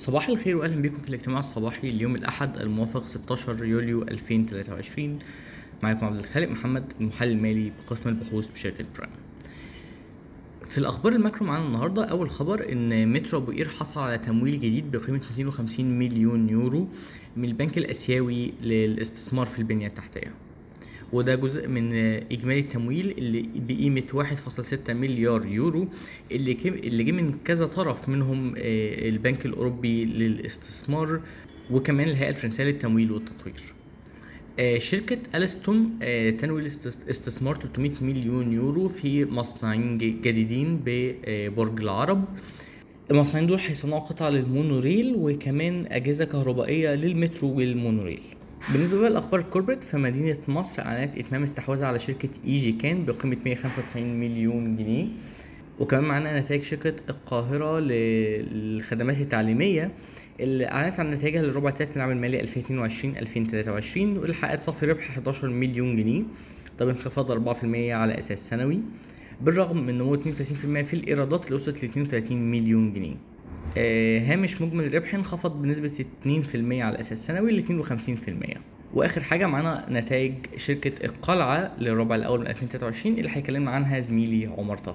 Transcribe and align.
صباح 0.00 0.28
الخير 0.28 0.56
واهلا 0.56 0.82
بكم 0.82 0.98
في 0.98 1.08
الاجتماع 1.08 1.38
الصباحي 1.38 1.88
اليوم 1.88 2.14
الأحد 2.14 2.58
الموافق 2.58 3.06
16 3.06 3.64
يوليو 3.64 4.02
2023 4.02 5.18
معكم 5.82 6.06
عبد 6.06 6.18
الخالق 6.18 6.48
محمد 6.48 6.92
المحلل 7.00 7.32
المالي 7.32 7.72
بقسم 7.86 8.08
البحوث 8.08 8.48
بشركة 8.48 8.84
برايم 8.98 9.12
في 10.66 10.78
الأخبار 10.78 11.12
ال 11.12 11.18
macro 11.18 11.46
معانا 11.46 11.66
النهارده 11.66 12.04
أول 12.04 12.30
خبر 12.30 12.72
إن 12.72 13.12
مترو 13.12 13.38
أبو 13.38 13.52
قير 13.52 13.68
حصل 13.68 14.00
على 14.00 14.18
تمويل 14.18 14.54
جديد 14.54 14.90
بقيمة 14.90 15.20
250 15.30 15.98
مليون 15.98 16.48
يورو 16.48 16.88
من 17.36 17.44
البنك 17.44 17.78
الآسيوي 17.78 18.52
للاستثمار 18.62 19.46
في 19.46 19.58
البنية 19.58 19.86
التحتية. 19.86 20.34
وده 21.12 21.34
جزء 21.34 21.68
من 21.68 21.92
إجمالي 22.32 22.60
التمويل 22.60 23.10
اللي 23.18 23.44
بقيمة 23.54 24.02
1.6 24.14 24.90
مليار 24.90 25.46
يورو 25.46 25.88
اللي 26.32 26.56
اللي 26.64 27.04
جه 27.04 27.12
من 27.12 27.32
كذا 27.44 27.66
طرف 27.66 28.08
منهم 28.08 28.54
آه، 28.56 29.08
البنك 29.08 29.46
الأوروبي 29.46 30.04
للاستثمار 30.04 31.20
وكمان 31.70 32.08
الهيئة 32.08 32.28
الفرنسية 32.28 32.64
للتمويل 32.64 33.12
والتطوير. 33.12 33.60
آه، 34.58 34.78
شركة 34.78 35.18
ألستوم 35.34 35.98
آه، 36.02 36.30
تنوي 36.30 36.66
استثمار 36.66 37.54
300 37.54 37.90
مليون 38.00 38.52
يورو 38.52 38.88
في 38.88 39.24
مصنعين 39.24 39.98
جديدين 39.98 40.80
ببرج 40.84 41.80
العرب. 41.80 42.24
المصنعين 43.10 43.46
دول 43.46 43.58
هيصنعوا 43.58 44.00
قطع 44.00 44.28
للمونوريل 44.28 45.14
وكمان 45.16 45.86
أجهزة 45.86 46.24
كهربائية 46.24 46.94
للمترو 46.94 47.56
والمونوريل. 47.56 48.22
بالنسبة 48.68 48.98
بقى 48.98 49.10
لأخبار 49.10 49.40
ال 49.40 49.44
corporate 49.44 49.84
فمدينة 49.84 50.38
مصر 50.48 50.82
أعلنت 50.82 51.16
إتمام 51.18 51.42
استحواذها 51.42 51.86
على 51.86 51.98
شركة 51.98 52.28
إيجي 52.44 52.72
كان 52.72 53.04
بقيمة 53.04 53.36
195 53.44 54.20
مليون 54.20 54.76
جنيه. 54.76 55.06
وكمان 55.78 56.04
معانا 56.04 56.40
نتائج 56.40 56.62
شركة 56.62 56.94
القاهرة 57.10 57.78
للخدمات 57.80 59.20
التعليمية 59.20 59.90
اللي 60.40 60.68
أعلنت 60.68 61.00
عن 61.00 61.10
نتائجها 61.10 61.42
للربع 61.42 61.68
الثالث 61.68 61.90
من 61.90 61.96
العام 61.96 62.10
المالي 62.10 62.42
2022-2023 62.42 63.96
واللي 63.96 64.34
حققت 64.34 64.60
صافي 64.62 64.86
ربح 64.86 65.10
11 65.10 65.48
مليون 65.48 65.96
جنيه. 65.96 66.22
ده 66.78 66.84
بانخفاض 66.84 67.54
4% 67.56 67.64
على 67.90 68.18
أساس 68.18 68.48
سنوي 68.48 68.80
بالرغم 69.40 69.86
من 69.86 69.98
نمو 69.98 70.16
32% 70.16 70.20
في 70.84 70.94
الإيرادات 70.94 71.44
اللي 71.44 71.54
وصلت 71.56 71.84
ل 71.84 71.86
32 71.86 72.50
مليون 72.50 72.92
جنيه. 72.92 73.14
هامش 73.78 74.62
مجمل 74.62 74.84
الربح 74.84 75.14
انخفض 75.14 75.62
بنسبة 75.62 76.04
2% 76.24 76.28
على 76.54 77.00
أساس 77.00 77.26
سنوي 77.26 77.52
ل 77.52 77.84
52% 78.56 78.58
وآخر 78.94 79.22
حاجة 79.24 79.46
معانا 79.46 79.86
نتائج 79.90 80.34
شركة 80.56 81.04
القلعة 81.06 81.72
للربع 81.78 82.14
الأول 82.14 82.40
من 82.40 82.46
2023 82.46 83.14
اللي 83.18 83.30
هيكلمنا 83.36 83.70
عنها 83.70 84.00
زميلي 84.00 84.46
عمر 84.46 84.76
طه. 84.76 84.94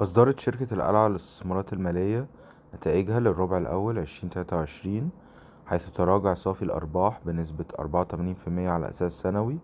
أصدرت 0.00 0.40
شركة 0.40 0.74
القلعة 0.74 1.08
للاستثمارات 1.08 1.72
المالية 1.72 2.26
نتائجها 2.74 3.20
للربع 3.20 3.58
الأول 3.58 3.98
2023 3.98 5.10
حيث 5.66 5.86
تراجع 5.90 6.34
صافي 6.34 6.62
الأرباح 6.62 7.20
بنسبة 7.26 7.64
84% 7.78 7.84
على 8.48 8.88
أساس 8.90 9.12
سنوي 9.20 9.58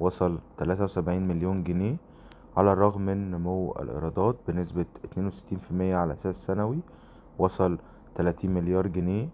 وصل 0.00 0.38
73 0.58 1.28
مليون 1.28 1.62
جنيه 1.62 1.96
على 2.56 2.72
الرغم 2.72 3.02
من 3.02 3.30
نمو 3.30 3.72
الإيرادات 3.80 4.36
بنسبة 4.48 4.86
62% 5.14 5.72
على 5.80 6.14
أساس 6.14 6.44
سنوي 6.44 6.80
وصل 7.38 7.78
30 8.14 8.50
مليار 8.50 8.86
جنيه 8.86 9.28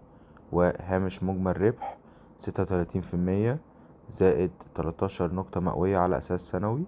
وهامش 0.51 1.23
مجمل 1.23 1.61
ربح 1.61 1.97
36% 2.39 3.57
زائد 4.09 4.51
13 4.75 5.33
نقطة 5.33 5.61
مئوية 5.61 5.97
على 5.97 6.17
أساس 6.17 6.41
سنوي. 6.41 6.85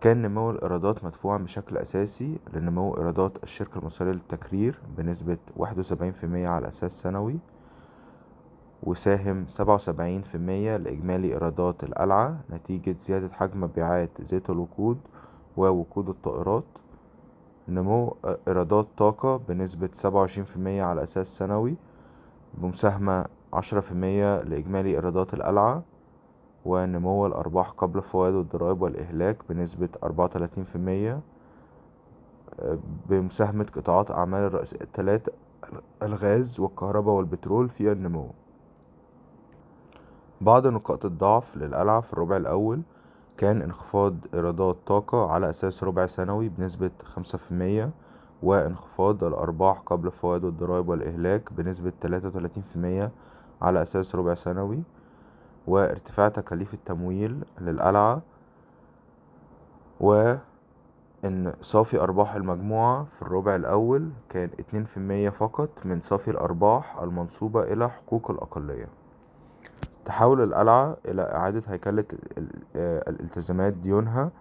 كان 0.00 0.22
نمو 0.22 0.50
الإيرادات 0.50 1.04
مدفوعا 1.04 1.38
بشكل 1.38 1.76
أساسي 1.76 2.38
لنمو 2.54 2.96
إيرادات 2.96 3.42
الشركة 3.42 3.78
المصرية 3.78 4.12
للتكرير 4.12 4.78
بنسبة 4.96 5.38
71% 5.58 5.64
على 6.24 6.68
أساس 6.68 6.92
سنوي 7.00 7.40
وساهم 8.82 9.46
77% 9.48 9.62
لإجمالي 10.34 11.32
إيرادات 11.32 11.84
القلعة 11.84 12.40
نتيجة 12.50 12.96
زيادة 12.98 13.30
حجم 13.34 13.60
مبيعات 13.60 14.10
زيت 14.22 14.50
الوقود 14.50 14.98
ووقود 15.56 16.08
الطائرات. 16.08 16.64
نمو 17.68 18.16
إيرادات 18.48 18.86
طاقة 18.96 19.36
بنسبة 19.36 19.88
27% 19.94 20.66
على 20.66 21.02
أساس 21.04 21.26
سنوي 21.38 21.76
بمساهمة 22.54 23.24
10% 23.54 23.92
لإجمالي 23.92 24.90
إيرادات 24.90 25.34
القلعة 25.34 25.82
ونمو 26.64 27.26
الأرباح 27.26 27.70
قبل 27.70 27.98
الفوائد 27.98 28.34
والضرائب 28.34 28.82
والإهلاك 28.82 29.38
بنسبة 29.48 29.88
34% 30.04 31.20
بمساهمة 33.08 33.66
قطاعات 33.76 34.10
أعمال 34.10 34.40
الرئيسية 34.40 34.78
الثلاثة 34.82 35.32
الغاز 36.02 36.60
والكهرباء 36.60 37.14
والبترول 37.14 37.68
في 37.68 37.92
النمو. 37.92 38.30
بعض 40.40 40.66
نقاط 40.66 41.04
الضعف 41.04 41.56
للقلعة 41.56 42.00
في 42.00 42.12
الربع 42.12 42.36
الأول 42.36 42.82
كان 43.38 43.62
انخفاض 43.62 44.14
إيرادات 44.34 44.76
طاقة 44.86 45.30
على 45.30 45.50
أساس 45.50 45.84
ربع 45.84 46.06
سنوي 46.06 46.48
بنسبة 46.48 46.90
5% 47.16 47.90
وانخفاض 48.42 49.24
الأرباح 49.24 49.78
قبل 49.78 50.06
الفوائد 50.06 50.44
والضرائب 50.44 50.88
والإهلاك 50.88 51.52
بنسبة 51.52 51.92
33% 52.02 53.10
على 53.62 53.82
أساس 53.82 54.14
ربع 54.14 54.34
سنوي 54.34 54.82
وارتفاع 55.66 56.28
تكاليف 56.28 56.74
التمويل 56.74 57.44
للقلعة 57.60 58.22
وإن 60.00 61.52
صافي 61.60 62.00
أرباح 62.00 62.34
المجموعة 62.34 63.04
في 63.04 63.22
الربع 63.22 63.56
الأول 63.56 64.10
كان 64.28 64.50
2% 65.30 65.32
فقط 65.32 65.70
من 65.84 66.00
صافي 66.00 66.30
الأرباح 66.30 66.98
المنصوبة 66.98 67.62
إلى 67.62 67.90
حقوق 67.90 68.30
الأقلية. 68.30 68.97
تحول 70.08 70.40
القلعة 70.42 70.96
إلى 71.08 71.22
إعادة 71.22 71.62
هيكلة 71.66 72.04
آه، 72.76 73.10
الالتزامات 73.10 73.72
ديونها 73.72 74.32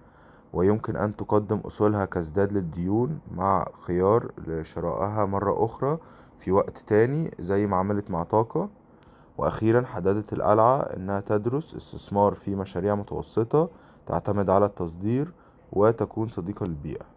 ويمكن 0.53 0.95
أن 0.95 1.15
تقدم 1.15 1.57
أصولها 1.57 2.05
كازداد 2.05 2.53
للديون 2.53 3.19
مع 3.31 3.65
خيار 3.85 4.31
لشرائها 4.47 5.25
مرة 5.25 5.65
أخرى 5.65 5.97
في 6.37 6.51
وقت 6.51 6.77
تاني 6.77 7.31
زي 7.39 7.67
ما 7.67 7.77
عملت 7.77 8.11
مع 8.11 8.23
طاقة. 8.23 8.69
وأخيرا 9.37 9.85
حددت 9.85 10.33
القلعة 10.33 10.79
إنها 10.81 11.19
تدرس 11.19 11.75
استثمار 11.75 12.33
في 12.33 12.55
مشاريع 12.55 12.95
متوسطة 12.95 13.69
تعتمد 14.05 14.49
على 14.49 14.65
التصدير 14.65 15.33
وتكون 15.71 16.27
صديقة 16.27 16.65
للبيئة. 16.65 17.16